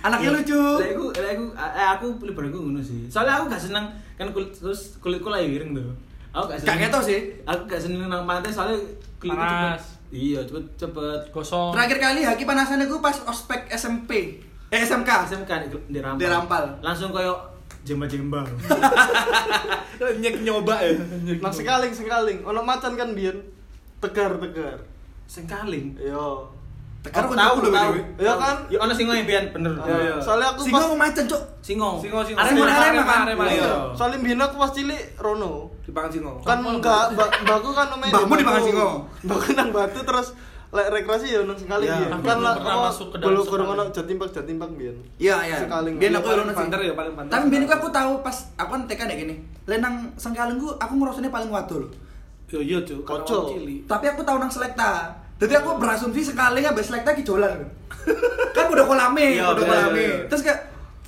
[0.00, 0.56] Anaknya lucu.
[0.56, 3.04] Lah aku, lah aku, eh, aku liburan aku ngono sih.
[3.06, 5.92] Soalnya aku gak seneng kan kulit terus kulitku lagi ireng tuh.
[6.30, 6.80] Aku gak Gak seneng.
[6.86, 7.18] ketok sih.
[7.42, 8.76] Aku gak seneng nang pantai soalnya
[9.18, 9.80] kulitku Panas.
[9.80, 9.80] cepet.
[10.10, 11.20] Iya, cepet cepet.
[11.30, 11.72] Gosong.
[11.72, 14.40] Terakhir kali Haki panasan gue pas ospek SMP.
[14.70, 15.10] Eh SMK.
[15.26, 16.18] SMK di, di rampal.
[16.22, 16.64] Di Rampal.
[16.78, 17.34] Langsung koyo
[17.82, 18.46] jemba-jemba.
[20.22, 20.94] Nyek nyoba ya.
[21.42, 22.38] Nang sekaling sekaling.
[22.46, 23.34] Ono macan kan biyen.
[23.98, 24.78] Tegar tegar.
[25.26, 25.98] Sing kaling.
[25.98, 26.46] Yo.
[27.00, 27.92] Tegar Aku pun tahu, tahu tahu.
[28.20, 28.56] Ya kan?
[28.68, 29.72] Ya ono singo yang biyen bener.
[29.82, 30.14] Iya, iya.
[30.20, 31.42] Soalnya aku Singo pas mau macan, Cuk.
[31.64, 31.90] Singo.
[31.96, 32.38] Singo, singo.
[32.38, 33.20] Arema, Arema, Arema, kan?
[33.24, 33.56] Arema, Iya.
[33.56, 33.72] iya.
[33.96, 35.72] Soalnya biyen aku pas cilik Rono.
[35.82, 36.32] Dipangan singo.
[36.44, 38.88] Kan enggak mbak mbakku kan main Mbakmu di dipangan singo?
[39.24, 40.28] Mbakku nang batu terus
[40.70, 42.14] lek rekreasi ya nang sekali biyen.
[42.14, 43.52] aku Kan lah pernah masuk ke dalam belum sekali.
[43.58, 44.96] kurang ono jatimpak jatimpak biyen.
[45.18, 45.58] Iya, iya.
[45.66, 45.94] Sekaling.
[45.98, 46.54] Biar aku sih.
[46.54, 47.32] panter ya, paling panter.
[47.34, 49.34] Tapi biar aku tahu pas aku kan TK nek gini.
[49.66, 51.84] Lenang sengkaleng gue aku ngerasanya paling wadul.
[52.50, 53.02] Yo iya, Cuk.
[53.02, 53.58] Kocok.
[53.90, 55.10] Tapi aku tahu nang selekta.
[55.40, 57.66] Jadi aku berasumsi sekali nggak selekta kijolan.
[58.56, 60.02] kan udah kolame, udah iya, kolame.
[60.04, 60.16] iya.
[60.30, 60.60] Terus kayak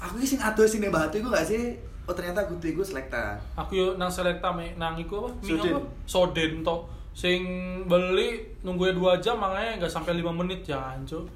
[0.02, 1.78] aku sing ado sing batu iku gak sih?
[2.08, 3.38] Oh ternyata kudu iku selekta.
[3.54, 5.30] Aku yo nang selekta me, nang iku apa?
[5.46, 5.72] Soden.
[5.78, 5.80] apa?
[6.02, 6.76] Soden to.
[7.12, 7.40] Sing
[7.84, 11.28] beli nunggunya 2 jam makanya nggak sampai 5 menit ya, Cuk.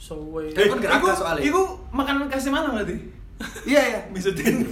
[0.00, 0.48] So way.
[0.48, 1.44] Eh, kan gerakan soalnya.
[1.44, 1.60] Iku
[1.92, 2.96] makanan kasih mana berarti?
[3.68, 4.00] Iya ya.
[4.08, 4.64] Misudin.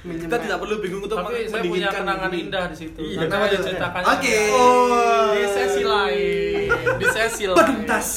[0.00, 2.48] Kita tidak perlu bingung untuk Tapi saya punya kenangan ini.
[2.48, 2.96] indah di situ.
[3.04, 3.64] Iya, Nanti ada tuh?
[3.68, 4.02] ceritakan.
[4.16, 4.38] Oke.
[5.36, 6.66] Di sesi lain.
[6.96, 7.58] Di sesi lain.
[7.58, 8.08] Peduntas.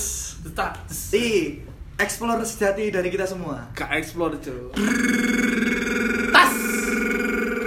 [0.88, 1.60] Si
[2.00, 3.68] explore sejati dari kita semua.
[3.76, 4.72] Gak explore, Cuk.
[6.32, 6.54] Tas.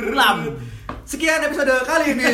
[0.09, 0.39] Ulam.
[1.05, 2.25] Sekian episode kali ini.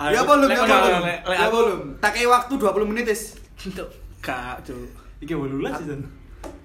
[0.00, 1.02] Ya Ayo, belum, ya belum.
[1.28, 1.80] Ya aku- belum.
[2.00, 3.36] Tak kayak waktu 20 menit, Is.
[3.60, 3.84] Cuk.
[4.18, 4.88] Gak, Cuk.
[5.20, 6.00] Iki wolulas sih, San.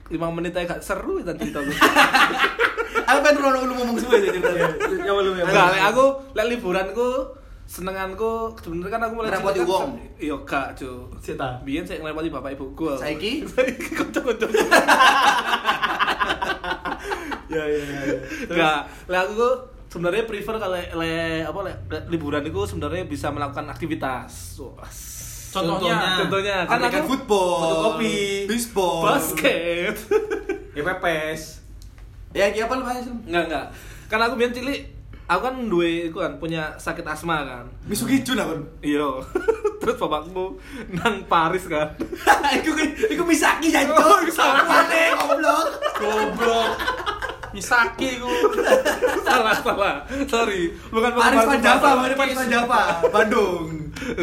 [0.07, 1.75] 5 menit aja gak seru ya cerita gue.
[3.05, 4.69] Aku pengen rono lu ngomong suwe aja ceritanya.
[5.01, 5.43] Ya belum ya.
[5.43, 7.07] Enggak, aku lek liburanku
[7.65, 9.91] senenganku sebenarnya kan aku mulai Ngerepoti kan wong.
[10.15, 11.09] Iya, gak, Cuk.
[11.19, 11.59] Cita.
[11.61, 12.95] Biyen saya ngerepoti bapak ibuku.
[12.95, 13.43] Saiki?
[13.51, 14.47] Saiki kanca-kanca.
[17.45, 17.99] Ya ya ya.
[18.05, 18.19] ya.
[18.47, 19.47] Enggak, lek aku
[19.95, 24.59] sebenarnya prefer kalau le, le- apa le, le- liburan itu sebenarnya bisa melakukan aktivitas.
[24.59, 24.83] Wah,
[25.55, 26.19] Contohnya.
[26.19, 29.95] contohnya kan aku football, fotokopi, baseball, basket.
[30.75, 31.63] Ya pepes.
[32.35, 33.07] Ya, iki apa lu bahas?
[33.07, 33.65] enggak, enggak.
[34.11, 34.91] Kan aku biyen cilik
[35.25, 37.63] aku kan duwe iku kan punya sakit asma kan.
[37.87, 38.51] Misugi Jun apa?
[38.83, 39.23] Iya.
[39.79, 40.59] Terus bapakku
[40.91, 41.87] nang Paris kan.
[42.59, 42.75] Iku
[43.07, 43.93] iku Misaki ya itu.
[43.93, 44.83] Oh, sama
[45.15, 45.67] goblok.
[45.95, 46.71] Goblok.
[47.55, 48.27] Misaki ku.
[49.25, 52.15] salah salah sorry bukan bukan Paris Marco Van Java, Basel.
[52.15, 53.67] Paris Van Java, Bandung.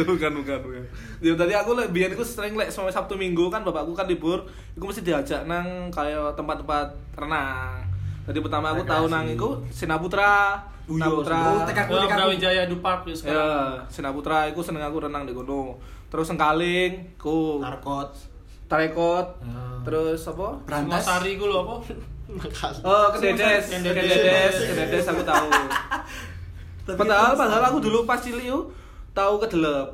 [0.05, 0.83] bukan bukan bukan
[1.17, 4.45] ya tadi aku lek biyen iku sering lek sampai Sabtu Minggu kan bapakku kan libur
[4.71, 7.81] iku mesti diajak nang kayak tempat-tempat renang
[8.23, 12.13] jadi pertama aku tahu nang iku Sinaputra Sinaputra Oh, TK ku, Ya, TK ku.
[12.13, 13.39] Brawijaya Dupak ya sekarang.
[13.39, 13.55] ya
[13.87, 18.13] Sinaputra iku seneng aku renang di kono terus Sengkaling ku Narkot.
[18.65, 19.79] Tarekot Ah.
[19.81, 21.01] terus apa Berantas.
[21.01, 21.75] Sari ku lho apa?
[22.83, 23.93] Oh, Kededes, Kededes.
[23.93, 25.47] Kededes, Kededes aku tahu.
[26.83, 28.71] Padahal padahal aku dulu pas cilik yuk
[29.11, 29.87] tahu kedelep.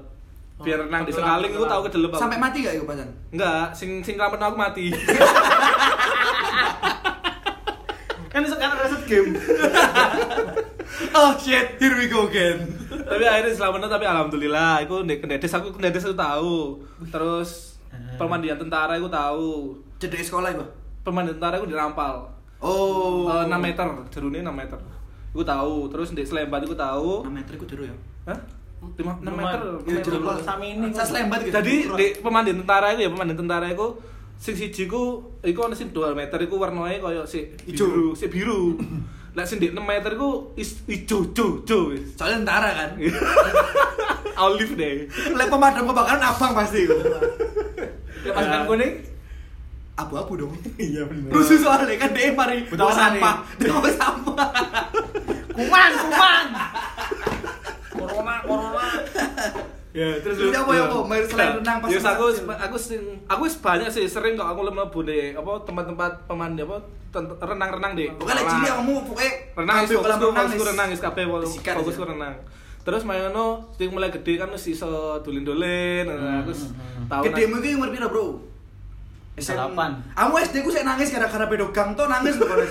[0.60, 2.10] Biar Oh, renang di tenggelam, Sekaling aku tahu kedelep.
[2.20, 3.10] Sampai mati gak iku pasan?
[3.32, 4.92] Enggak, sing sing ramen aku mati.
[8.30, 9.32] Kan sekarang reset game.
[11.16, 12.60] Oh shit, here we go again.
[12.90, 16.58] tapi akhirnya selamatnya tapi alhamdulillah aku di Kededes aku Kededes aku tahu.
[17.08, 17.80] Terus
[18.20, 19.80] pemandian tentara aku tahu.
[19.98, 20.66] Cedek sekolah iku.
[21.02, 22.28] Pemandian tentara aku di Rampal.
[22.60, 23.32] Oh.
[23.32, 24.80] Eh, 6 meter, jerune 6 meter.
[25.30, 27.24] Aku tahu, terus di Selembat aku tahu.
[27.24, 27.96] 6 meter iku jero ya.
[28.26, 28.40] Hah?
[28.80, 29.38] 5 6 Lumayan.
[29.38, 29.62] meter.
[29.86, 30.44] Iya.
[30.44, 30.88] Sama ini.
[30.90, 31.54] Saya selembat gitu.
[31.54, 33.88] Jadi di pemandian tentara itu ya pemandian tentara itu
[34.36, 37.84] sing siji ku iku ana sing 2 meter iku warnane koyo si Ijo.
[37.86, 38.80] biru, si biru.
[39.30, 42.16] Lek sing di 6 meter iku is ijo jo jo wis.
[42.16, 42.90] Soalnya tentara kan.
[44.48, 45.12] Olive deh.
[45.30, 46.96] Lek pemadam kebakaran abang pasti iku.
[48.24, 48.94] Ya pasukan kuning.
[50.00, 50.54] Abu-abu dong.
[50.80, 51.30] Iya bener.
[51.32, 53.36] Rusuh soalnya kan dia mari bawa sampah.
[53.60, 54.50] Dia bawa sampah.
[55.60, 56.46] Kuman, kuman.
[57.92, 58.88] Corona, corona.
[59.92, 60.98] Ya, terus Terus apa ya, apa?
[61.04, 65.00] Main selain renang pas aku aku sing aku wis banyak sih sering kok aku mlebu
[65.04, 66.80] di apa tempat-tempat pemandi apa
[67.44, 68.08] renang-renang deh.
[68.16, 70.72] Pokoknya lek cilik kamu pokoknya renang kolam ku renang fokus ku wis.
[70.72, 71.24] renang wis kabeh
[71.76, 72.36] fokus ku renang
[72.80, 76.72] terus main ngono sing mulai gede kan wis iso dolin-dolin aku wis
[77.12, 78.26] tahu Gedemu iki umur piro, Bro?
[79.36, 79.92] Delapan.
[80.12, 82.66] Kamu SD ku sik nangis gara-gara pedogang to nangis lho kono.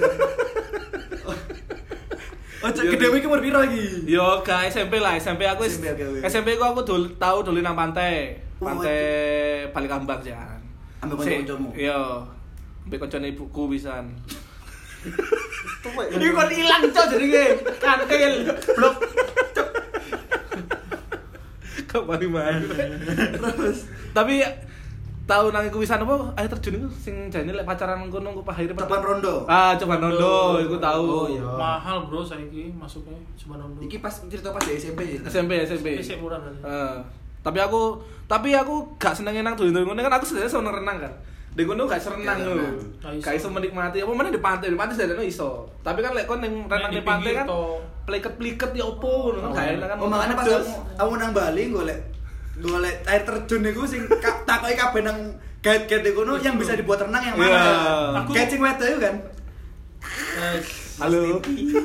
[2.59, 4.11] Oh, cek gedemu iki umur piro iki?
[4.11, 6.27] Yo, ke SMP lah, SMP aku SMP, oke.
[6.27, 8.35] SMP ku aku dul, tahu dolin nang pantai.
[8.59, 8.99] Oh, Pantai
[9.71, 10.59] Balikambang jangan.
[10.99, 11.71] Ambek kanca-kancamu?
[11.79, 12.27] Yo.
[12.83, 14.11] Ambek kancane ibuku pisan.
[16.11, 17.27] Ini kok hilang cok jadi
[17.79, 18.33] kantil.
[18.75, 18.94] Blok.
[21.87, 22.61] Kembali main.
[23.38, 24.42] Terus tapi
[25.29, 28.73] tahu nang iku wisan apa air terjun iku sing jane lek pacaran kono kok pahire
[28.73, 29.45] Coban rondo.
[29.45, 30.57] Ah, coba Rondo.
[30.57, 31.05] iku tahu.
[31.05, 31.45] Oh, iya.
[31.45, 33.85] Mahal bro saiki masuknya cuma nonton.
[33.85, 35.21] Iki pas cerita pas di SMP ya.
[35.29, 36.01] SMP SMP.
[36.01, 36.64] Sih murah berarti.
[36.64, 36.97] Eh,
[37.45, 41.12] tapi aku tapi aku gak seneng nang dolin-dolin ngono kan aku sebenarnya seneng renang kan.
[41.53, 42.57] Di kono gak seneng Gak lho.
[42.57, 43.21] renang.
[43.21, 43.53] Gak iso.
[43.53, 44.01] Menikmati.
[44.01, 45.69] Apa mana di pantai, di pantai sedene iso.
[45.85, 47.77] Tapi kan lek kon ning renang di pantai kan toh.
[48.09, 49.97] pliket-pliket ya opo ngono kan gak enak kan.
[50.01, 50.49] Oh, makanya pas
[50.97, 52.01] kamu nang Bali golek
[52.59, 55.18] golek air terjun niku sing ka- takoki kabeh nang
[55.59, 57.51] guide-guide kono yang bisa dibuat renang yang mana.
[57.51, 57.66] Iya.
[58.18, 59.14] Aku sing wedo kan.
[60.38, 60.59] Eh,
[60.97, 61.38] Halo.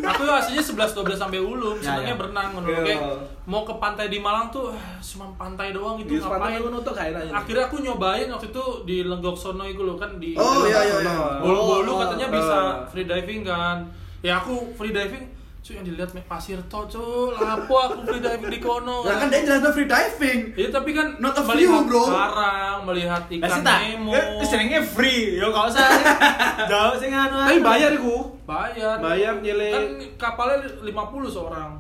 [0.04, 2.18] aku ya aslinya 11 12 sampai Ulum, Ya, senangnya ya.
[2.18, 2.68] berenang ngono.
[2.68, 2.82] Iya.
[2.84, 3.02] Kayak
[3.44, 6.82] mau ke pantai di Malang tuh ah, cuma pantai doang gitu Di pantai ngapain.
[6.82, 7.32] tuh ya.
[7.32, 10.98] Akhirnya aku nyobain waktu itu di Lenggok Sono itu loh kan di Oh, iya, iya,
[11.00, 11.14] iya.
[11.40, 12.32] Bolu-bolu Oh, katanya oh.
[12.32, 12.74] bisa Eh.
[12.90, 13.78] free diving kan.
[14.22, 15.26] Ya aku free diving
[15.64, 19.32] cuy yang dilihat mek pasir to cuy lapo aku free diving di kono Lah kan
[19.32, 20.40] dia jelas free diving.
[20.54, 22.04] ya tapi kan Not a melihat view, bro.
[22.06, 23.78] karang melihat ikan sih tak.
[23.82, 25.40] nemo Eh, Jenenge free.
[25.40, 25.88] Yo gak usah.
[26.70, 27.40] Jauh sing anu.
[27.40, 28.36] Tapi bayar iku.
[28.44, 29.72] bayar Bayar nyele.
[29.72, 29.86] kan
[30.20, 30.92] kapalnya 50
[31.32, 31.80] seorang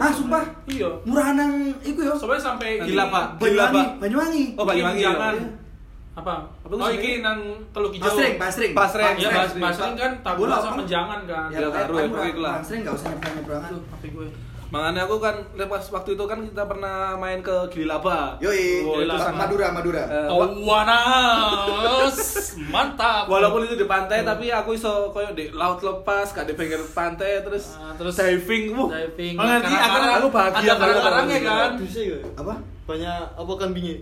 [0.00, 0.42] Ah, sumpah?
[0.66, 2.16] iya Murah nang iku yo.
[2.16, 3.36] Soalnya sampai Gila, Pak.
[3.36, 3.86] Banyuwangi, Pak.
[4.00, 4.44] Banyuwangi.
[4.56, 5.02] Oh, Banyuwangi.
[5.04, 5.67] jangan ya.
[6.18, 7.38] Apa Apa oh iki nang
[7.70, 8.72] Teluk Hijau Basreng, Basreng.
[8.74, 9.14] Basreng.
[9.16, 10.78] ya bas basring kan taburan sama apa?
[10.82, 12.54] menjangan kan Ya, taruh ya, itulah.
[12.58, 13.70] Basreng enggak usah nyebrang-nyebrangan.
[13.70, 14.28] HP gue
[14.68, 18.36] Makanya aku kan pas waktu itu kan kita pernah main ke Gili Laba.
[18.36, 19.24] Yoi, Oh, itu Gili Laba.
[19.24, 20.02] sangat- Madura, Madura.
[20.04, 22.16] Eh, wa- Awanas
[22.68, 26.84] mantap Walaupun itu di pantai tapi aku iso koyo di laut lepas, gak di pinggir
[26.92, 28.76] pantai terus, Ah, terus diving.
[28.76, 28.92] Wuh.
[28.92, 31.72] diving Oh, ngerti, aku- aku bahagia banget karang-karangnya kalau kan?
[32.36, 32.54] Apa?
[32.84, 33.94] Banyak apa kan bingi?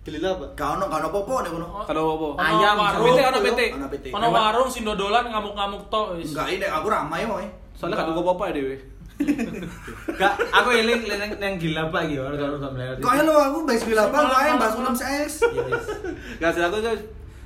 [0.00, 0.46] Gelila apa?
[0.52, 1.66] Gak ono, gak ono popo nek kono.
[1.84, 2.26] Kalau apa?
[2.40, 3.60] Ayam, warung PT, ono PT.
[3.70, 4.06] Ono PT.
[4.08, 6.32] ono warung sindodolan ngamuk-ngamuk tok wis.
[6.32, 7.44] Enggak ini aku ramai moy.
[7.74, 8.76] Soalnya gak tuku apa-apa ya Dewi.
[10.14, 12.22] Gak, aku eling eling yang gila pak gitu.
[12.22, 12.96] Orang orang gak melihat.
[13.02, 14.94] Kok ayo lo aku bahas bila apa kok ayo bahas ulam.
[14.94, 15.36] Iya, wis.
[16.38, 16.94] Gak sih aku tuh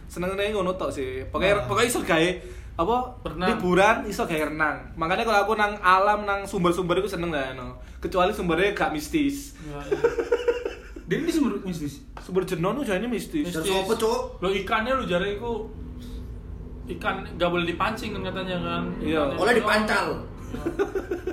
[0.06, 1.24] seneng nih ngono tok sih.
[1.26, 1.64] Pokoknya Nah.
[1.64, 2.28] pokoknya iso gawe
[2.72, 3.48] apa Berenang.
[3.50, 4.76] liburan iso gawe renang.
[4.94, 7.80] Makanya kalau aku nang alam nang sumber-sumber itu seneng lah no.
[7.98, 9.56] Kecuali sumbernya gak mistis.
[11.12, 12.00] Dia ini sumber mistis.
[12.24, 13.44] Sumber jenon tuh jadinya mistis.
[13.44, 13.60] Mistis.
[13.60, 14.40] Terus apa, Cuk?
[14.40, 15.68] lo ikannya lu jare iku
[16.96, 19.36] ikan gak boleh dipancing kan katanya kan Iya.
[19.36, 20.24] Oleh dipancal.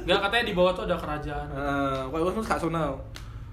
[0.03, 1.47] Enggak katanya di bawah tuh ada kerajaan.
[1.47, 2.99] Heeh, koyo wis gak sono.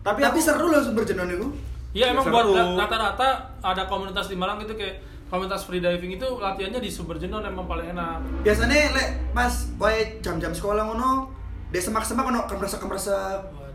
[0.02, 1.46] Tapi tapi seru loh sumber jenon itu.
[1.94, 2.34] Iya emang Seru.
[2.34, 3.28] buat rata-rata
[3.62, 4.98] ada komunitas di Malang gitu kayak
[5.30, 8.18] komunitas freediving itu latihannya di Sumberjenon emang paling enak.
[8.42, 11.30] Biasanya lek pas wae jam-jam sekolah ngono,
[11.70, 13.65] dek semak-semak ono Waduh.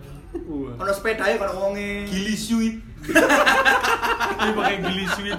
[0.80, 2.08] Ono sepeda ya ono wonge.
[2.08, 2.76] Gili suit.
[3.02, 5.32] Ini pakai gili cuy.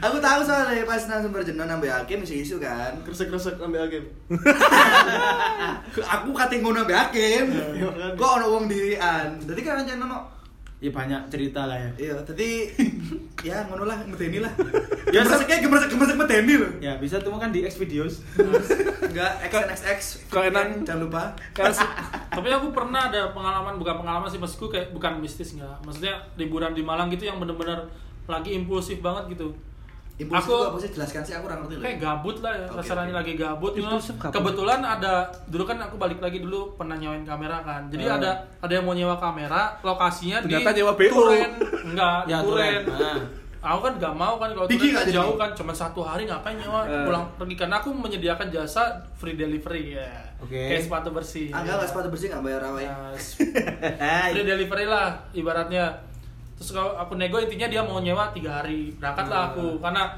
[0.00, 2.96] Aku tahu soalnya pas nang Sumberjenon nambah hakim isu-isu kan.
[3.04, 4.04] Kresek-kresek ambil hakim.
[6.16, 7.44] aku kate ngono ambek hakim.
[7.52, 8.10] Iya, kan.
[8.16, 9.36] Kok ono wong dirian.
[9.44, 10.35] Dadi kan ancen ono
[10.76, 11.90] Ya banyak cerita lah ya.
[11.96, 12.68] Iya, tadi
[13.40, 14.52] ya ngono lah, medeni lah.
[15.06, 16.68] Ya, kayak gemresek gemresek medeni loh.
[16.82, 18.20] Ya bisa temukan di X videos.
[19.00, 20.26] Enggak, XNXX.
[20.28, 21.22] Kok enak- Jangan lupa.
[22.36, 25.78] Tapi aku pernah ada pengalaman, bukan pengalaman sih maksudku kayak bukan mistis nggak.
[25.80, 27.86] Maksudnya liburan di Malang gitu yang bener-bener
[28.26, 29.54] lagi impulsif banget gitu.
[30.16, 30.90] Impulsif Aku- apa sih?
[30.90, 31.76] Jelaskan sih aku kurang ngerti.
[31.76, 33.18] Kayak gabut lah ya, rasanya oke.
[33.20, 33.72] lagi gabut.
[33.74, 34.14] Impulsif?
[34.16, 35.12] Kebetulan ada
[35.44, 37.84] dulu kan aku balik lagi dulu pernah nyawain kamera kan.
[37.86, 38.16] Jadi Ah.
[38.16, 41.12] ada ada yang mau nyewa kamera, lokasinya Ternyata di nyewa BO.
[41.22, 41.52] Turen.
[41.84, 42.80] Enggak, Ya, Turen.
[42.82, 42.96] Turen.
[42.96, 43.18] Ah.
[43.66, 46.54] Aku kan gak mau kan kalau Turen kan nggak jauh kan, cuma satu hari ngapain
[46.54, 47.02] nyewa Eh.
[47.02, 50.08] pulang pergi kan aku menyediakan jasa free delivery ya.
[50.38, 50.56] Oke.
[50.70, 51.50] Kayak sepatu bersih.
[51.50, 52.88] Ah, enggak, enggak sepatu bersih enggak bayar awet.
[52.88, 52.96] Ya,
[54.32, 55.92] free delivery lah ibaratnya
[56.56, 60.08] terus kalau aku nego intinya dia mau nyewa tiga hari berangkat lah aku karena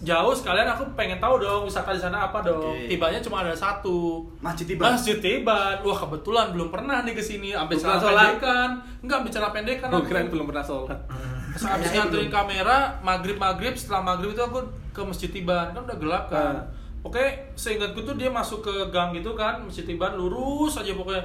[0.00, 2.88] jauh sekalian aku pengen tahu dong wisata di sana apa dong Oke.
[2.88, 4.90] tibanya cuma ada satu Masjid Tiban.
[4.90, 8.00] Masjid Tiban wah kebetulan belum pernah nih ke sini sampai sholat.
[8.00, 10.96] pendekan enggak bicara pendekan Oh, kirain belum pernah sholat.
[11.52, 12.32] Terus nganterin belum.
[12.32, 16.64] kamera maghrib maghrib setelah maghrib itu aku ke Masjid Tiban kan udah gelap kan Ah.
[17.00, 17.20] Oke,
[17.54, 21.24] seingatku tuh dia masuk ke gang gitu kan, Masjid Tiban lurus aja pokoknya.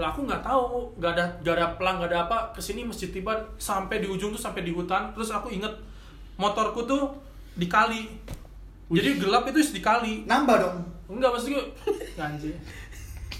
[0.00, 2.38] Lah aku nggak tahu, nggak ada nggak ada pelang, nggak ada apa.
[2.50, 5.12] Ke sini Masjid Tiban sampai di ujung tuh sampai di hutan.
[5.12, 5.70] Terus aku inget
[6.34, 7.12] motorku tuh
[7.52, 8.08] di kali.
[8.88, 10.24] Jadi gelap itu di kali.
[10.24, 10.76] Nambah dong.
[11.06, 11.60] Enggak maksudnya
[12.24, 12.56] anjir.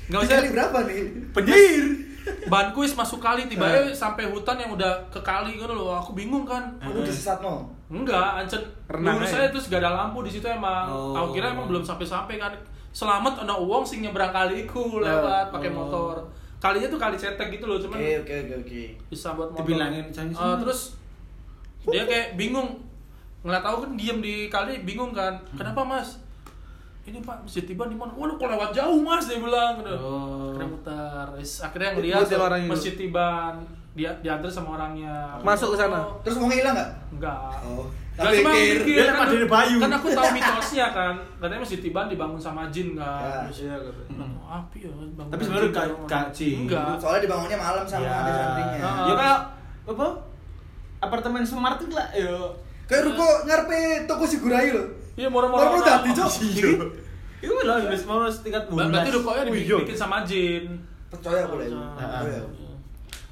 [0.06, 1.00] Enggak Dikali usah berapa nih?
[1.32, 1.84] penyir.
[2.52, 5.96] Banku is masuk kali tiba-tiba sampai hutan yang udah ke kali gitu loh.
[5.96, 6.68] Aku bingung kan.
[6.76, 7.64] Aku disesat no.
[7.88, 9.40] Enggak, ancen lurus aja.
[9.40, 10.86] saya terus gak ada lampu di situ emang.
[10.86, 11.16] Oh.
[11.16, 12.52] Aku kira emang belum sampai-sampai kan.
[12.92, 15.76] Selamat ana uang sing nyebrang kaliku lewat pakai Oh.
[15.80, 16.14] motor.
[16.60, 18.82] Kalinya tuh kali cetek gitu loh, cuman Oke, oke, oke, oke.
[19.08, 19.64] bisa buat motor.
[19.64, 20.80] Dibilangin, "Jangan Eh, sini." terus
[21.88, 22.68] dia kayak bingung.
[23.40, 25.40] Ngeliat aku kan diem di kali bingung kan.
[25.56, 26.20] Kenapa, Mas?
[27.08, 28.12] Ini Pak, Masjid Tiban di mana?
[28.12, 29.80] Waduh, kok lewat jauh, Mas, dia bilang.
[29.80, 29.88] Gitu.
[29.96, 30.52] Oh.
[30.52, 31.32] Akhirnya.
[31.32, 32.68] Terus akhirnya ngeliat.
[32.68, 33.54] Masjid Tiban.
[33.96, 35.40] Dia diantar sama orangnya.
[35.40, 35.98] Masuk ke sana?
[35.98, 36.90] Oh, Terus uangnya hilang enggak?
[37.10, 37.52] Enggak.
[37.64, 37.88] Oh.
[38.12, 39.76] Gak cuma mikir Dia kan, dari Bayu.
[39.78, 44.26] kan aku tahu mitosnya kan katanya masjid Tiban dibangun sama jin kan Ya, Iya, katanya.
[44.36, 46.56] "Oh, api ya bangun Tapi sebenarnya jin gak- dong." gak jin.
[46.60, 48.16] enggak Soalnya dibangunnya malam sama Ya.
[48.18, 48.80] ada santrinya.
[48.82, 49.06] Ah.
[49.06, 49.38] Ya kayak
[49.88, 50.06] apa?
[51.00, 52.36] Apartemen smart itu lah, yo.
[52.84, 54.84] Kayak ruko ngarepe toko Sigurai lho.
[55.14, 56.32] iya moro-moro Moro dadi, Cok.
[57.40, 58.92] Itu loh, wis mau tingkat Ber- bulan.
[58.92, 59.76] berarti rukoknya iya.
[59.78, 60.64] dibikin sama jin
[61.08, 61.66] Percaya boleh.
[61.72, 62.38] Percaya.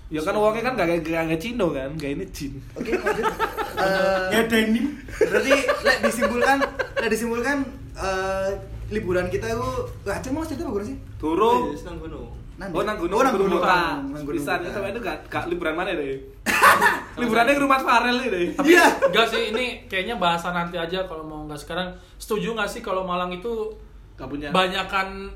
[0.09, 2.57] Ya kan uangnya kan gak kayak gak Cino kan, gak ini Jin.
[2.73, 3.25] Oke, lanjut.
[3.79, 4.91] Eh, Ya denim.
[5.15, 5.55] berarti
[5.87, 6.59] lek disimpulkan,
[6.99, 7.63] lek disimpulkan
[7.95, 8.51] eh,
[8.89, 9.71] liburan kita itu
[10.05, 10.99] Aceh mau cerita apa sih?
[11.15, 11.71] Turu.
[11.71, 12.27] Iya, senang gunung.
[12.59, 13.55] Nang- Oh nang gunung, Oh, nang gunung.
[13.55, 14.03] Muka.
[14.03, 14.35] Nang gunung.
[14.35, 14.75] Bisa Muka.
[14.75, 16.19] sama itu gak, gak liburan mana deh?
[17.21, 18.47] Liburannya ke rumah Farel ini deh.
[18.53, 18.87] tapi Iya.
[19.05, 23.05] enggak sih ini kayaknya bahasa nanti aja kalau mau enggak sekarang setuju nggak sih kalau
[23.05, 23.71] Malang itu
[24.15, 24.51] Gak punya.
[24.51, 25.31] banyakan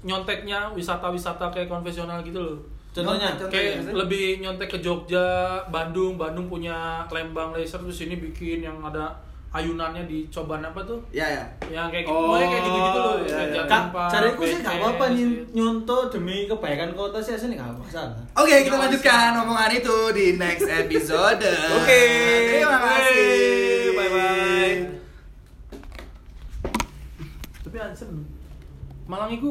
[0.00, 2.58] nyonteknya wisata-wisata kayak konvensional gitu loh
[3.00, 5.26] Contohnya, Contoh- kayak Contohnya, lebih nyontek ke Jogja,
[5.66, 9.14] Bandung, Bandung punya Lembang Laser terus ini bikin yang ada
[9.48, 11.00] ayunannya di coban apa tuh?
[11.08, 11.44] Ya ya.
[11.66, 13.14] Yang kayak Oh, pokoknya kayak gitu-gitu loh.
[13.16, 13.54] iya, iya.
[13.56, 15.42] Jatim Kak, Park, cariku sih gak BTS, apa-apa nih gitu.
[15.54, 18.12] nyontoh demi kebaikan kota sih asli gak masalah.
[18.34, 21.40] Oke, kita lanjutkan omongan itu di next episode.
[21.78, 22.02] Oke.
[22.50, 23.32] Terima kasih.
[23.90, 24.74] Bye bye.
[27.62, 28.10] Tapi Ansen,
[29.04, 29.48] Malang itu